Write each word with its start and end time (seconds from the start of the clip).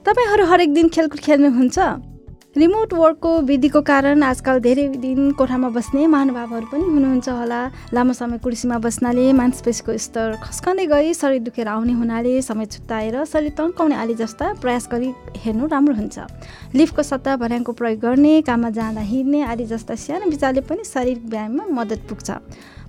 तपाईँहरू 0.00 0.44
हरेक 0.48 0.72
दिन 0.74 0.88
खेलकुद 0.88 1.20
खेल्नुहुन्छ? 1.20 1.78
रिमोट 2.56 2.92
वर्कको 2.96 3.30
विधिको 3.44 3.80
कारण 3.84 4.22
आजकल 4.24 4.58
धेरै 4.64 4.86
दिन 4.96 5.30
कोठामा 5.36 5.68
बस्ने 5.76 6.06
महानुभावहरू 6.08 6.66
पनि 6.72 6.84
हुनुहुन्छ 6.88 7.28
होला। 7.28 7.60
लामो 7.92 8.12
समय 8.16 8.38
कुर्सीमा 8.40 8.78
बस्नाले 8.80 9.32
मांसपेशीको 9.36 9.96
स्तर 10.00 10.40
खस्कँदै 10.40 10.86
गई 10.88 11.12
शरीर 11.12 11.42
दुखेर 11.44 11.68
आउने 11.68 11.92
हुनाले 12.00 12.32
समय 12.40 12.66
छुट्याएर 12.72 13.24
शरीर 13.28 13.52
तन्काउने 13.60 13.94
आली 13.94 14.14
जस्ता 14.16 14.52
प्रयास 14.64 14.88
गरी 14.88 15.12
हेर्नु 15.36 15.66
राम्रो 15.68 15.94
हुन्छ। 15.94 16.18
लिफ्टको 16.74 17.02
सट्टा 17.04 17.36
भर्याङको 17.36 17.72
प्रयोग 17.76 18.00
गर्ने 18.00 18.34
काममा 18.48 18.70
जाँदा 18.72 19.00
हिँड्ने 19.04 19.40
आदि 19.52 19.64
जस्ता 19.68 19.94
सानो 20.00 20.32
विचारले 20.32 20.60
पनि 20.64 20.84
शारीरिक 20.88 21.28
व्यायाममा 21.28 21.64
मद्दत 21.76 22.00
पुग्छ। 22.08 22.28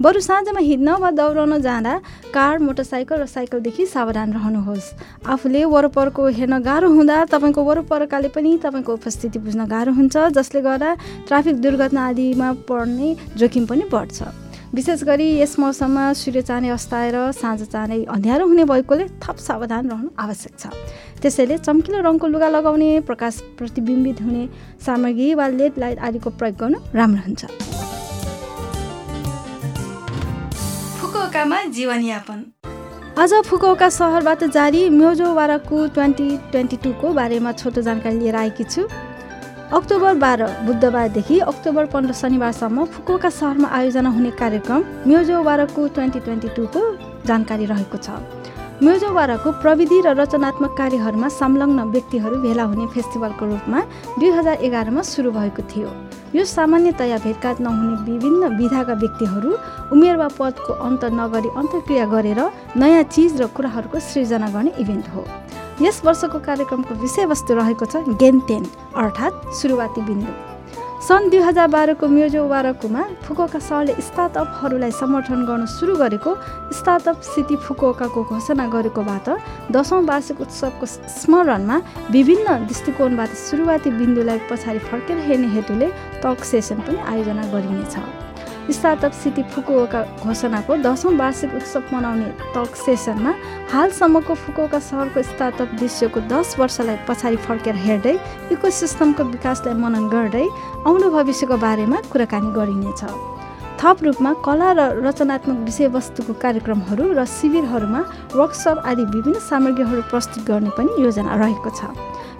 बरु 0.00 0.20
साँझमा 0.20 0.60
हिँड्न 0.60 0.90
वा 1.02 1.10
दौडाउन 1.10 1.60
जाँदा 1.60 1.94
कार 2.30 2.58
मोटरसाइकल 2.58 3.18
र 3.18 3.26
साइकलदेखि 3.26 3.86
सावधान 3.88 4.32
रहनुहोस्। 4.32 4.92
आफूले 5.26 5.64
वरपरको 5.66 6.26
हेर्न 6.38 6.58
गाह्रो 6.62 6.88
हुँदा 6.88 7.24
तपाईँको 7.34 7.62
वरपरकाले 7.66 8.28
पनि 8.30 8.56
तपाईँको 8.62 8.92
उपस्थिति 8.94 9.38
बुझ्न 9.42 9.66
गाह्रो 9.66 9.92
हुन्छ 9.98 10.16
जसले 10.38 10.60
गर्दा 10.62 10.94
ट्राफिक 11.26 11.56
दुर्घटना 11.58 12.06
आदिमा 12.08 12.52
पर्ने 12.70 13.08
जोखिम 13.34 13.66
पनि 13.66 13.84
बढ्छ। 13.90 14.22
विशेष 14.70 15.02
गरी 15.02 15.28
यस 15.42 15.58
मौसममा 15.58 16.12
सूर्य 16.14 16.42
चाँडै 16.46 16.68
अस्ताएर 16.78 17.16
साँझ 17.34 17.62
चाँडै 17.66 18.04
अँध्यारो 18.06 18.46
हुने 18.46 18.64
भएकोले 18.70 19.08
थप 19.18 19.36
सावधान 19.42 19.90
रहनु 19.90 20.08
आवश्यक 20.14 20.54
छ। 20.58 20.70
त्यसैले 21.18 21.58
चम्किलो 21.58 22.06
रङको 22.06 22.26
लुगा 22.30 22.48
लगाउने 22.54 23.00
प्रकाश 23.02 23.42
प्रतिबिम्बित 23.58 24.22
हुने 24.22 24.48
सामग्री 24.78 25.34
वा 25.34 25.48
लेड 25.58 25.78
लाइट 25.82 25.98
आदिको 25.98 26.30
प्रयोग 26.38 26.56
गर्नु 26.56 26.78
राम्रो 26.94 27.22
हुन्छ। 27.26 27.87
फुकुओकामा 31.18 31.62
जीवनयापन। 31.74 32.42
आज 33.18 33.32
फुकुओका 33.46 33.88
सहरबाट 33.90 34.42
जारी 34.54 34.82
म्योजो 34.90 35.32
वाराकु 35.34 35.86
ट्वेन्टी 35.94 36.28
ट्वेन्टी 36.50 36.76
टूको 36.84 37.08
बारेमा 37.12 37.52
छोटो 37.52 37.82
जानकारी 37.82 38.18
लिएर 38.18 38.36
आएकी 38.36 38.64
छु। 38.64 38.82
अक्टोबर 39.74 40.14
बाह्र 40.14 40.46
बुधबारदेखि 40.66 41.38
अक्टोबर 41.42 41.86
पन्ध्र 41.90 42.12
शनिबारसम्म 42.14 42.84
फुकुओका 42.94 43.30
सहरमा 43.34 43.68
आयोजना 43.68 44.10
हुने 44.10 44.30
कार्यक्रम 44.38 44.84
म्योजो 45.06 45.42
वाराकु 45.42 45.88
ट्वेन्टी 45.98 46.20
ट्वेन्टी 46.20 46.48
टूको 46.56 46.82
जानकारी 47.26 47.66
रहेको 47.66 47.98
छ। 47.98 48.22
म्योजो 48.78 49.12
वाराको 49.12 49.52
प्रविधि 49.58 50.00
र 50.06 50.14
रचनात्मक 50.14 50.78
कार्यहरूमा 50.78 51.28
संलग्न 51.34 51.90
व्यक्तिहरू 51.94 52.36
भेला 52.46 52.64
हुने 52.70 52.86
फेस्टिभलको 52.94 53.46
रूपमा 53.46 53.80
दुई 54.18 54.30
हजार 54.38 54.62
एघारमा 54.62 55.02
सुरु 55.10 55.30
भएको 55.34 55.62
थियो। 55.66 55.90
यो 56.34 56.44
सामान्यतया 56.44 57.16
भेटघाट 57.18 57.60
नहुने 57.60 58.10
विभिन्न 58.10 58.56
विधाका 58.56 58.94
व्यक्तिहरू 58.94 59.52
उमेर 59.92 60.16
वा 60.16 60.28
पदको 60.38 60.72
अन्त 60.86 61.04
नगरी 61.20 61.48
अन्तर्क्रिया 61.56 62.04
गरेर 62.06 62.40
नयाँ 62.76 63.02
चिज 63.14 63.40
र 63.40 63.46
कुराहरूको 63.56 63.98
सृजना 64.00 64.48
गर्ने 64.52 64.72
इभेन्ट 64.78 65.08
हो। 65.14 65.24
यस 65.82 66.02
वर्षको 66.04 66.38
कार्यक्रमको 66.44 66.94
विषयवस्तु 67.00 67.54
रहेको 67.54 67.86
छ 67.86 68.04
गेन 68.20 68.40
टेन 68.48 68.66
अर्थात् 68.96 69.34
सुरुवाती 69.56 70.00
बिन्दु। 70.04 70.47
सन् 70.98 71.28
दुई 71.30 71.40
हजार 71.40 71.68
बाह्रको 71.70 72.06
म्योजो 72.10 72.42
वारकुमा 72.48 73.02
फुकोका 73.22 73.58
सहरले 73.58 73.94
स्टार्टअपहरूलाई 74.02 74.90
समर्थन 74.98 75.44
गर्न 75.46 75.66
सुरु 75.70 75.94
गरेको 75.96 76.34
स्टार्टअप 76.74 77.20
सिटी 77.22 77.56
फुकोकाको 77.66 78.22
घोषणा 78.34 78.66
गरेकोबाट 78.74 79.28
दसौँ 79.70 80.02
वार्षिक 80.10 80.40
उत्सवको 80.42 80.86
स्मरणमा 81.22 81.80
विभिन्न 82.10 82.66
दृष्टिकोणबाट 82.66 83.30
सुरुवाती 83.46 83.90
बिन्दुलाई 83.98 84.38
पछाडि 84.50 84.78
फर्केर 84.90 85.18
हेर्ने 85.26 85.48
हेतुले 85.54 85.88
टक 86.22 86.44
सेसन 86.44 86.80
पनि 86.82 86.98
आयोजना 87.12 87.44
गरिनेछ। 87.54 88.17
स्टार्टअप 88.72 89.12
सिटी 89.12 89.42
फुकुओका 89.54 90.02
घोषणाको 90.24 90.76
दसौँ 90.84 91.12
वार्षिक 91.16 91.54
उत्सव 91.54 91.82
मनाउने 91.92 92.28
टक 92.54 92.76
सेसनमा 92.76 93.32
हालसम्मको 93.72 94.34
फुकुओका 94.34 94.78
सहरको 94.88 95.22
स्टार्टअप 95.22 95.68
दृश्यको 95.80 96.20
दस 96.32 96.58
वर्षलाई 96.58 96.96
पछाडि 97.08 97.36
फर्केर 97.46 97.76
हेर्दै 97.86 98.14
इको 98.52 98.70
सिस्टमको 98.80 99.24
विकासलाई 99.32 99.74
मनन 99.74 100.08
गर्दै 100.14 100.46
आउँदो 100.86 101.10
भविष्यको 101.10 101.56
बारेमा 101.64 101.98
कुराकानी 102.12 102.50
गरिनेछ। 102.58 103.02
थप 103.80 104.02
रूपमा 104.04 104.32
कला 104.44 104.68
र 104.74 104.80
रचनात्मक 105.06 105.58
विषयवस्तुको 105.64 106.32
कार्यक्रमहरू 106.44 107.04
र 107.14 107.24
शिविरहरूमा 107.24 108.00
वर्कसप 108.34 108.76
आदि 108.90 109.04
विभिन्न 109.14 109.38
सामग्रीहरू 109.48 110.02
प्रस्तुत 110.10 110.42
गर्ने 110.50 110.70
पनि 110.76 111.02
योजना 111.02 111.34
रहेको 111.42 111.70
छ। 111.78 111.80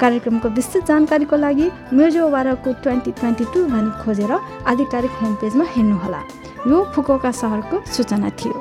कार्यक्रमको 0.00 0.48
विस्तृत 0.56 0.84
जानकारीको 0.86 1.36
लागि 1.36 1.66
म्युजो 1.92 2.28
वाराको 2.30 2.72
ट्वेन्टी 2.82 3.10
ट्वेन्टी 3.20 3.44
टू 3.54 3.64
भनी 3.66 3.90
खोजेर 4.04 4.32
आधिकारिक 4.72 5.10
होम 5.22 5.34
पेजमा 5.42 5.64
हेर्नुहोला। 5.74 6.20
यो 6.68 6.84
फुकोका 6.94 7.30
सहरको 7.40 7.76
सूचना 7.94 8.28
थियो। 8.38 8.56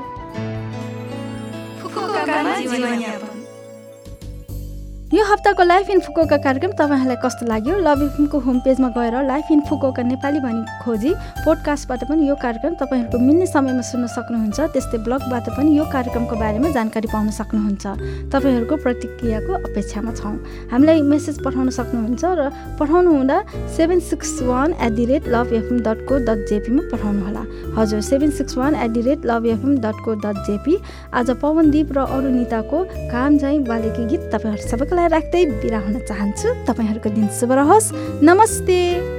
यो 5.14 5.24
हप्ताको 5.26 5.64
लाइफ 5.64 5.90
इन 5.90 6.00
फुकोका 6.02 6.38
कार्यक्रम 6.42 6.72
तपाईँहरूलाई 6.74 7.18
कस्तो 7.22 7.46
लाग्यो? 7.46 7.76
लभ 7.78 8.02
एफएमको 8.04 8.38
होम 8.46 8.60
पेजमा 8.66 8.88
गएर 8.98 9.16
लाइफ 9.24 9.52
इन 9.52 9.60
फुकोका 9.70 10.04
नेपाली 10.04 10.40
भनी 10.42 10.62
खोजी 10.82 11.14
पोडकास्टबाट 11.46 12.04
पनि 12.10 12.30
यो 12.30 12.36
कार्यक्रम 12.36 12.74
तपाईँहरूको 12.82 13.18
मिल्ने 13.22 13.46
समयमा 13.46 13.82
सुन्न 13.86 14.08
सक्नुहुन्छ। 14.10 14.74
त्यस्तै 14.74 14.98
ब्लगबाट 15.06 15.50
पनि 15.54 15.78
यो 15.78 15.86
कार्यक्रमको 15.94 16.36
बारेमा 16.36 16.70
जानकारी 16.74 17.08
पाउन 17.14 17.30
सक्नुहुन्छ। 17.30 17.86
तपाईँहरूको 18.34 18.76
प्रतिक्रियाको 18.82 19.54
अपेक्षामा 19.70 20.12
छौँ। 20.18 20.34
हामीलाई 20.74 21.02
मेसेज 21.06 21.38
पठाउन 21.46 21.70
सक्नुहुन्छ 21.70 22.24
र 22.26 22.50
पठाउनु 22.82 23.14
हुँदा 23.14 23.38
seven 23.70 24.00
six 24.10 24.42
one 24.50 24.74
eight 24.82 24.92
the 24.98 25.06
rate 25.14 25.30
love 25.30 25.54
FM 25.54 25.78
dot 25.86 26.00
co 26.10 26.14
dot 26.26 26.50
जेपीमा 26.50 26.90
पठाउनुहोला। 26.90 27.44
हजुर 27.78 28.02
seven 28.02 28.32
six 28.34 28.58
one 28.58 28.82
eight 28.82 28.90
the 28.98 29.02
rate 29.06 29.30
love 29.30 29.46
FM 29.46 29.78
dot 29.78 29.98
co 30.02 30.18
dot 30.26 30.42
JP 30.50 30.76
आज 31.14 31.30
पवनदीप 31.38 31.94
र 31.94 32.10
अरुनिताको 32.10 32.84
काम 33.14 33.38
झैँ 33.38 33.62
बालेकी 33.70 34.10
गीत 34.10 34.30
तपाईँहरू 34.34 34.70
सबैको 34.74 35.02
लागि 35.04 35.16
राख्दै 35.16 35.46
बिरा 35.60 35.80
हुन 35.80 36.00
चाहन्छु। 36.00 36.48
तपाईँहरूको 36.64 37.10
दिन 37.12 37.28
शुभ 37.28 37.52
रहोस्। 37.52 37.92
नमस्ते। 38.24 39.13